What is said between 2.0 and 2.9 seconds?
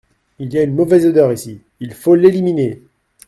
l’éliminer.